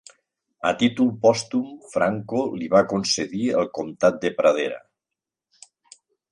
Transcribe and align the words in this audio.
A 0.69 0.69
títol 0.79 1.11
pòstum 1.25 1.67
Franco 1.91 2.41
li 2.61 2.71
va 2.73 2.83
concedir 2.95 3.45
el 3.61 3.71
Comtat 3.79 4.21
de 4.27 4.35
Pradera. 4.41 4.83